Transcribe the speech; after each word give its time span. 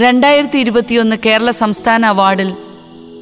രണ്ടായിരത്തി 0.00 0.58
ഇരുപത്തിയൊന്ന് 0.58 1.16
കേരള 1.26 1.50
സംസ്ഥാന 1.50 2.06
അവാർഡിൽ 2.06 2.48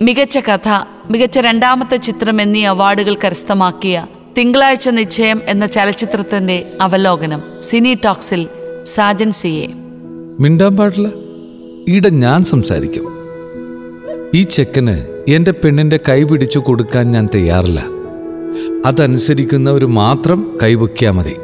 മികച്ച 0.03 0.39
കഥ 0.39 0.69
മികച്ച 1.11 1.39
രണ്ടാമത്തെ 1.39 1.97
ചിത്രം 1.97 2.43
എന്നീ 2.43 2.65
അവാർഡുകൾ 2.65 3.15
കരസ്ഥമാക്കിയ 3.15 3.97
തിങ്കളാഴ്ച 4.39 4.89
നിശ്ചയം 4.89 5.41
എന്ന 5.47 5.67
ചലച്ചിത്രത്തിന്റെ 5.67 6.73
അവലോകനം 6.81 7.43
സിനി 7.63 7.95
ടോക്സിൽ 8.05 8.49
സാജൻ 8.85 9.31
സി 9.33 9.49
എ 9.49 9.69
മിണ്ടാൻ 10.41 10.77
പാടില്ല. 10.77 11.09
ഈടെ 11.89 12.09
ഞാൻ 12.09 12.45
സംസാരിക്കും. 12.45 13.07
ഈ 14.35 14.43
ചെക്കന് 14.43 14.97
എന്റെ 15.29 15.51
പെണ്ണിന്റെ 15.53 16.01
കൈ 16.09 16.23
പിടിച്ചു 16.23 16.59
കൊടുക്കാൻ 16.59 17.11
ഞാൻ 17.11 17.27
തയ്യാറില്ല. 17.35 17.81
അതനുസരിക്കുന്നവർ 18.87 19.87
മാത്രം 19.87 20.59
കൈവയ്ക്കാൽ 20.63 21.11
മതി. 21.11 21.37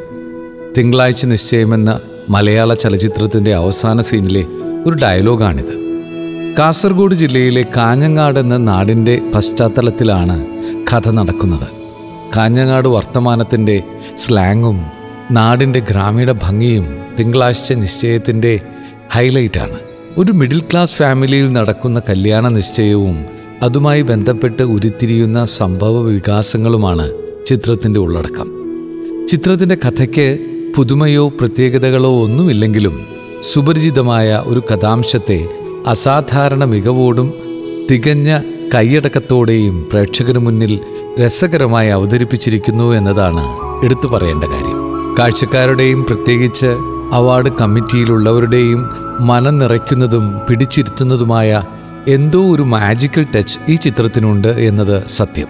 തിങ്കളാഴ്ച 0.78 1.26
നിശ്ചയമെന്ന 1.26 2.00
മലയാള 2.28 2.74
ചലച്ചിത്രത്തിന്റെ 2.74 3.54
അവസാന 3.54 4.00
സീനിലെ 4.00 4.44
ഒരു 4.86 4.96
ഡയലോഗാണിത്. 5.02 5.78
കാസർഗോഡ് 6.58 7.14
ജില്ലയിലെ 7.14 7.64
കാഞ്ഞങ്ങാട് 7.76 8.38
എന്ന 8.38 8.56
നാടിന്റെ 8.56 9.22
പശ്ചാത്തലത്തിലാണ് 9.34 10.46
കഥ 10.92 11.08
നടക്കുന്നത്. 11.10 11.68
കാഞ്ഞങ്ങാട് 12.36 12.88
വർത്തമാനത്തിന്റെ 12.88 13.82
സ്ലാങ്ങും 14.16 14.84
നാടിന്റെ 15.30 15.80
ഗ്രാമീണ 15.80 16.32
ഭംഗിയും 16.32 16.86
തിങ്കളാഴ്ച 17.20 17.72
നിശ്ചയത്തിന്റെ 17.72 18.60
ഹൈലൈറ്റാണ്. 19.12 19.78
ഒരു 20.18 20.32
മിഡിൽ 20.32 20.60
ക്ലാസ് 20.60 20.94
ഫാമിലിയിൽ 20.94 21.52
നടക്കുന്ന 21.52 22.02
കല്യാണ 22.08 22.48
നിശ്ചയവും 22.48 23.24
അതുമായി 23.62 24.02
ബന്ധപ്പെട്ട് 24.02 24.62
ഉരുത്തിരിയുന്ന 24.62 25.44
സംഭവ 25.44 26.02
വികാസങ്ങളുമാണ് 26.02 27.10
ചിത്രത്തിന്റെ 27.46 28.00
ഉള്ളടക്കം. 28.00 28.50
ചിത്രത്തിന്റെ 29.26 29.74
കഥയ്ക്ക് 29.74 30.38
പുതുമയോ 30.76 31.28
പ്രത്യേകതകളോ 31.28 32.22
ഒന്നുമില്ലെങ്കിലും 32.22 33.19
സുപരിചിതമായ 33.42 34.42
ഒരു 34.46 34.62
കഥാംശത്തെ 34.74 35.48
അസാധാരണ 35.86 36.64
മികവോടും 36.64 37.34
തികഞ്ഞ 37.90 38.40
കൈയടക്കത്തോടെയും 38.74 39.88
പ്രേക്ഷകന് 39.92 40.38
മുന്നിൽ 40.38 40.80
രസകരമായി 41.20 41.88
അവതരിപ്പിച്ചിരിക്കുന്നു 41.88 42.92
എന്നതാണ് 42.92 43.44
എടുത്തു 43.84 44.08
പറയേണ്ട 44.08 44.44
കാര്യം. 44.44 45.14
കാഴ്ചക്കാരുടെയും 45.18 46.04
പ്രത്യേകിച്ച് 46.04 46.66
അവാർഡ് 47.12 47.50
കമ്മിറ്റിയിലുള്ളവരുടെയും 47.60 48.88
മനം 49.26 49.58
നിറയ്ക്കുന്നതും 49.58 50.40
പിടിച്ചിരുത്തുന്നതുമായ 50.48 51.62
എന്തോ 52.08 52.54
ഒരു 52.54 52.62
മാജിക്കൽ 52.62 53.26
ടച്ച് 53.36 53.58
ഈ 53.68 53.74
ചിത്രത്തിനുണ്ട് 53.74 54.48
എന്നത് 54.48 55.08
സത്യം. 55.08 55.48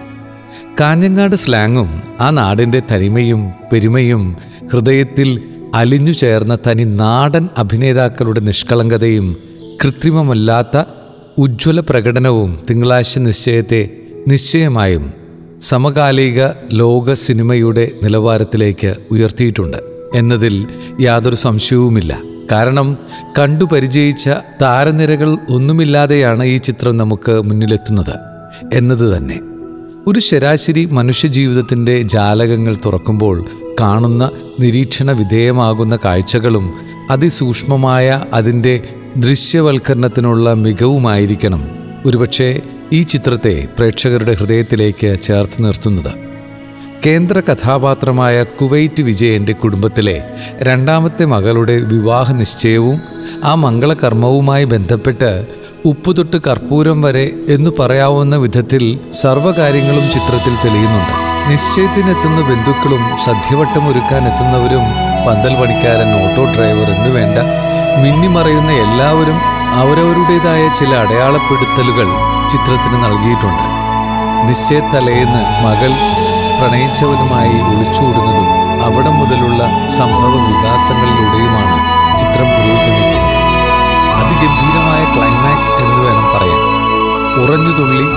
കാഞ്ഞങ്ങാട് 0.81 1.35
സ്ലാങ്ങും 1.35 2.01
ആ 2.19 2.29
നാടിന്റെ 2.29 2.81
തനിമയും 2.91 3.51
പെരുമയും 3.73 4.37
ഹൃദയത്തിൽ 4.73 5.43
അലിഞ്ഞു 5.75 6.11
ചേർന്ന 6.11 6.57
തനി 6.67 6.85
നാടൻ 6.85 7.49
അഭിനേതാക്കളുടെ 7.57 8.39
നിഷ്കളങ്കതയും 8.39 9.37
കൃത്രിമമല്ലാത്ത 9.83 10.83
ഉജ്ജ്വല 11.37 11.79
പ്രകടനവും 11.79 12.59
തിങ്കളാഴ്ച 12.69 13.19
നിശ്ചയത്തെ 13.19 13.89
നിശ്ചയമായും 14.27 15.13
സമകാലിക 15.61 16.47
ലോക 16.71 17.13
സിനിമയുടെ 17.13 17.91
നിലവാരത്തിലേക്ക് 18.03 18.95
ഉയർത്തിയിട്ടുണ്ട് 19.11 19.77
എന്നതിൽ 20.15 20.67
യാതൊരു 20.99 21.35
സംശയവുമില്ല. 21.35 22.19
കാരണം 22.51 22.97
കണ്ടു 23.39 23.65
പരിചയിച്ച 23.65 24.29
താരനിരകൾ 24.61 25.37
ഒന്നുമില്ലാതെയാണ് 25.49 26.43
ഈ 26.43 26.57
ചിത്രം 26.57 26.97
നമുക്ക് 26.97 27.41
മുന്നിലെത്തുന്നത് 27.41 28.15
എന്നത് 28.73 29.17
തന്നെ. 29.17 29.39
ഒരു 30.07 30.19
ശരാശരി 30.19 30.85
മനുഷ്യജീവിതത്തിന്റെ 30.85 32.01
ജാലകങ്ങൾ 32.01 32.77
തുറക്കുമ്പോൾ 32.85 33.45
കാണുന്ന 33.79 34.31
നിരീക്ഷണ 34.59 35.11
വിധേയമാകുന്ന 35.11 35.99
കാഴ്ചകളും 36.05 36.73
അതിസൂക്ഷ്മമായ 37.09 38.25
അതിന്റെ 38.33 38.83
ദൃശ്യവൽക്കരണത്തിനുള്ള 39.17 40.53
മികവുമായിരിക്കണം. 40.53 41.69
ഒരുപക്ഷെ 42.05 42.61
ഈ 42.93 43.03
ചിത്രത്തെ 43.03 43.67
പ്രേക്ഷകരുടെ 43.77 44.33
ഹൃദയത്തിലേക്ക് 44.33 45.21
ചേർത്ത് 45.21 45.63
നിർത്തുന്നത്. 45.63 46.11
കേന്ദ്ര 47.05 47.39
കഥാപാത്രമായ 47.39 48.43
കുവൈറ്റ് 48.43 49.03
വിജയന്റെ 49.03 49.53
കുടുംബത്തിലെ 49.53 50.23
രണ്ടാമത്തെ 50.57 51.25
മകളുടെ 51.25 51.79
വിവാഹ 51.79 52.31
നിശ്ചയവും 52.31 53.01
ആ 53.43 53.55
മംഗളകർമ്മവുമായി 53.55 54.65
ബന്ധപ്പെട്ട് 54.65 55.47
ഉപ്പുതൊട്ട് 55.85 56.37
കർപ്പൂരം 56.37 57.01
വരെ 57.01 57.31
എന്നു 57.49 57.71
പറയാവുന്ന 57.79 58.35
വിധത്തിൽ 58.35 58.99
സർവകാര്യങ്ങളും 59.11 60.09
ചിത്രത്തിൽ 60.11 60.55
തെളിയുന്നുണ്ട്. 60.65 61.30
നിശ്ചയത്തിനെത്തുന്ന 61.49 62.41
ബന്ധുക്കളും 62.41 63.17
സദ്യവട്ടം 63.25 63.87
ഒരുക്കാൻ 63.87 64.27
എത്തുന്നവരും 64.27 64.83
പന്തൽ 65.27 65.55
പണിക്കാരൻ 65.55 66.09
ഓട്ടോ 66.23 66.45
ഡ്രൈവർ 66.45 66.91
എന്ന് 66.91 67.09
വേണ്ട. 67.09 67.37
മിന്നിമറയുന്ന 68.01 68.71
എല്ലാവരും 68.71 69.37
അവരവരുടേതായ 69.73 70.67
ചില 70.67 70.95
അടയാളപ്പെടുത്തലുകൾ 70.95 72.07
ചിത്രത്തിന് 72.49 73.03
നൽകിയിട്ടുണ്ട്. 73.03 73.65
നിശ്ചയത്തലേന്ന് 74.47 75.41
മകൾ 75.65 75.91
പ്രണയിച്ചവനുമായി 76.59 77.75
ഒളിച്ചോടുന്നതും 77.75 78.47
അവിടെ 78.85 79.09
മുതലുള്ള 79.09 79.87
സംഭവ 79.87 80.35
വികാസങ്ങളിലൂടെയുമാണ് 80.47 81.77
ചിത്രം 82.17 82.47
പുരോഗമിക്കുന്നത്. 82.55 83.31
അതിഗംഭീരമായ 84.21 85.01
ക്ലൈമാക്സ് 85.15 85.71
എന്ന് 85.71 86.03
വേണം 86.03 86.25
പറയാൻ. 86.25 86.61
ഉറഞ്ഞു 87.43 87.73
തുള്ളി 87.77 88.07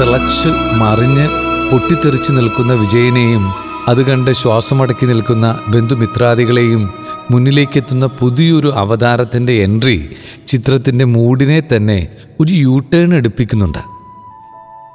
തിളച്ച് 0.00 0.48
മറിഞ്ഞ് 0.74 1.51
പൊട്ടിത്തെറിച്ച് 1.72 2.32
നിൽക്കുന്ന 2.32 2.72
വിജയനെയും 2.72 3.52
അത് 3.88 4.06
കണ്ട് 4.06 4.30
ശ്വാസമടക്കി 4.30 5.06
നിൽക്കുന്ന 5.06 5.58
ബന്ധുമിത്രാദികളെയും 5.68 6.94
മുന്നിലേക്കെത്തുന്ന 7.30 8.06
പുതിയൊരു 8.06 8.72
അവതാരത്തിന്റെ 8.76 9.52
എൻട്രി 9.52 10.10
ചിത്രത്തിന്റെ 10.46 11.04
മൂഡിനെ 11.04 11.62
തന്നെ 11.76 12.08
ഒരു 12.40 12.52
യൂ 12.52 12.78
ടേൺ 12.78 13.14
എടുപ്പിക്കുന്നുണ്ട്. 13.14 13.78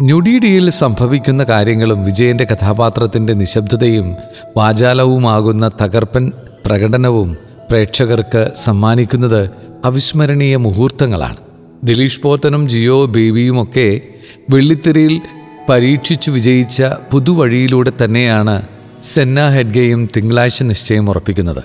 ഞൊടിയിടിയിൽ 0.02 0.70
സംഭവിക്കുന്ന 0.70 1.44
കാര്യങ്ങളും 1.44 2.06
വിജയന്റെ 2.06 2.44
കഥാപാത്രത്തിന്റെ 2.44 3.34
നിശബ്ദതയും 3.34 4.14
വാചാലവുമാകുന്ന 4.58 5.72
തകർപ്പൻ 5.82 6.32
പ്രകടനവും 6.66 7.38
പ്രേക്ഷകർക്ക് 7.70 8.52
സമ്മാനിക്കുന്നത് 8.56 9.50
അവിസ്മരണീയ 9.86 10.56
മുഹൂർത്തങ്ങളാണ്. 10.56 11.38
ദിലീഷ് 11.84 12.22
പോത്തനും 12.22 12.70
ജിയോ 12.70 13.06
ബേബിയുമൊക്കെ 13.06 14.02
വെള്ളിത്തിരയിൽ 14.50 15.22
പരീക്ഷിച്ചു 15.70 16.32
വിജയിച്ച 16.32 16.84
പുതുവഴിയിലൂടെ 17.12 17.92
തന്നെയാണ് 18.04 18.68
സെന്ന 19.04 19.50
ഹെഡ്ഗയും 19.50 20.08
തിങ്കളാഴ്ച 20.18 20.64
നിശ്ചയം 20.64 21.10
ഉറപ്പിക്കുന്നത്. 21.10 21.64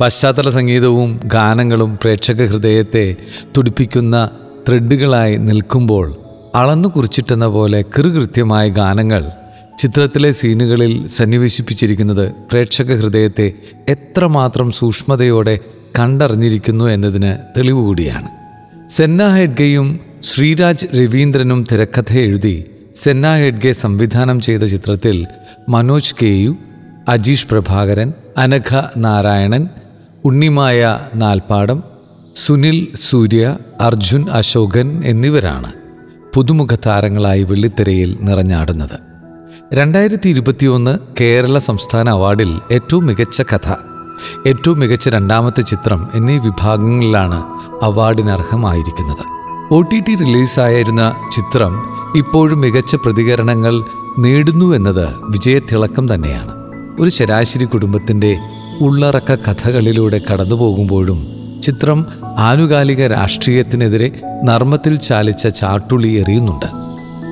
പശ്ചാത്തല 0.00 0.48
സംഗീതവും 0.48 1.20
ഗാനങ്ങളും 1.24 1.98
പ്രേക്ഷക 2.02 2.44
ഹൃദയത്തെ 2.44 3.16
തുടിപ്പിക്കുന്ന 3.56 4.30
ത്രെഡുകളായി 4.68 5.36
നിൽക്കുമ്പോൾ 5.36 6.06
അളന്നു 6.54 6.88
കുറിച്ചിട്ടെന്ന 6.88 7.46
പോലെ 7.46 7.82
കൃകൃത്യമായ 7.82 8.68
ഗാനങ്ങൾ 8.68 9.22
ചിത്രത്തിലെ 9.78 10.30
സീനുകളിൽ 10.30 11.08
സന്നിവേശിപ്പിച്ചിരിക്കുന്നത് 11.08 12.32
പ്രേക്ഷക 12.50 12.94
ഹൃദയത്തെ 12.96 13.52
എത്രമാത്രം 13.88 14.72
സൂക്ഷ്മതയോടെ 14.72 15.58
കണ്ടറിഞ്ഞിരിക്കുന്നു 15.98 16.84
എന്നതിന് 16.84 17.36
തെളിവ് 17.56 17.78
കൂടിയാണ് 17.78 18.28
സെന്ന 18.88 19.28
ഹെഡ്ഗയും 19.28 20.00
ശ്രീരാജ് 20.22 20.86
രവീന്ദ്രനും 20.96 21.64
തിരക്കഥ 21.72 22.12
എഴുതി 22.18 22.71
സെന്ന 22.94 23.36
ഹെഡ്ഗെ 23.36 23.72
സംവിധാനം 23.72 24.40
ചെയ്ത 24.40 24.60
ചിത്രത്തിൽ 24.60 25.26
മനോജ് 25.68 26.14
കെയു 26.22 26.56
അജീഷ് 27.08 27.46
പ്രഭാകരൻ 27.46 28.12
അനഘ 28.36 28.82
നാരായണൻ 28.96 29.68
ഉണ്ണിമായ 30.24 31.00
നാൽപ്പാടം 31.14 31.82
സുനിൽ 32.36 32.88
സൂര്യ 32.94 33.56
അർജുൻ 33.80 34.26
അശോകൻ 34.30 35.02
എന്നിവരാണ് 35.04 35.72
പുതുമുഖ 36.34 36.74
താരങ്ങളായി 36.86 37.42
വെള്ളിത്തിരയിൽ 37.42 38.18
നിറഞ്ഞാടുന്നത്. 38.20 38.98
രണ്ടായിരത്തി 39.74 40.28
ഇരുപത്തിയൊന്ന് 40.28 40.98
കേരള 41.20 41.58
സംസ്ഥാന 41.58 42.10
അവാർഡിൽ 42.10 42.60
ഏറ്റവും 42.72 43.06
മികച്ച 43.06 43.42
കഥ 43.42 43.74
ഏറ്റവും 44.46 44.78
മികച്ച 44.78 45.08
രണ്ടാമത്തെ 45.08 45.60
ചിത്രം 45.60 46.08
എന്നീ 46.14 46.38
വിഭാഗങ്ങളിലാണ് 46.38 47.44
അവാർഡിനർഹമായിരിക്കുന്നത്. 47.84 49.24
ഒ 49.74 49.80
ടി 49.80 50.00
ടി 50.00 50.14
റിലീസായിരുന്ന 50.14 51.14
ചിത്രം 51.32 51.91
ഇപ്പോഴും 52.16 52.60
മികച്ച 52.60 52.94
പ്രതികരണങ്ങൾ 52.94 53.84
നേടുന്നു 54.18 54.74
എന്നത് 54.74 55.08
വിജയത്തിളക്കം 55.08 56.14
തന്നെയാണ്. 56.14 56.52
ഒരു 57.00 57.10
ശരാശരി 57.10 57.64
കുടുംബത്തിന്റെ 57.64 58.38
ഉള്ളറക്ക 58.80 59.34
കഥകളിലൂടെ 59.34 60.20
കടന്നു 60.32 60.54
പോകുമ്പോഴും 60.54 61.26
ചിത്രം 61.62 62.06
ആനുകാലിക 62.38 63.06
രാഷ്ട്രീയത്തിനെതിരെ 63.06 64.20
നർമ്മത്തിൽ 64.44 64.96
ചാലിച്ച 64.96 65.48
ചാട്ടുളി 65.48 66.08
എറിയുന്നുണ്ട്. 66.08 66.66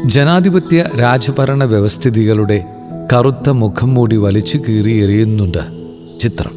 ജനാധിപത്യ 0.09 0.85
രാജഭരണ 1.01 1.65
വ്യവസ്ഥിതികളുടെ 1.65 2.65
കറുത്ത 3.13 3.51
മുഖം 3.51 3.95
മൂടി 3.95 4.17
വലിച്ചു 4.17 4.59
കീറി 4.59 4.97
എറിയുന്നുണ്ട് 4.97 5.59
ചിത്രം. 6.21 6.53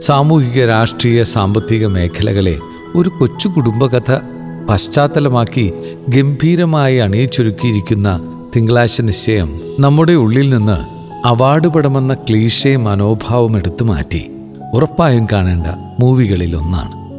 സാമൂഹിക 0.00 0.66
രാഷ്ട്രീയ 0.66 1.22
സാമ്പത്തിക 1.22 1.86
മേഖലകളെ 1.86 2.58
ഒരു 2.94 3.08
കൊച്ചു 3.08 3.48
കുടുംബകഥ 3.48 4.12
പശ്ചാത്തലമാക്കി 4.70 5.72
ഗംഭീരമായി 6.08 6.96
അണിയിച്ചൊരുക്കിയിരിക്കുന്ന 6.96 8.20
തിങ്കളാഴ്ച 8.56 9.00
നിശ്ചയം 9.00 9.60
നമ്മുടെ 9.80 10.12
ഉള്ളിൽ 10.12 10.50
നിന്ന് 10.50 10.78
അവാർഡ് 11.26 11.68
പടമെന്ന 11.68 12.14
ക്ലീശേ 12.14 12.76
മനോഭാവം 12.76 13.56
എടുത്തു 13.56 13.84
മാറ്റി. 13.84 14.30
ഉറപ്പായും 14.74 15.26
കാണേണ്ട 15.32 15.66
മൂവികളിൽ 16.00 16.56
ഒന്നാണ്. 16.56 17.09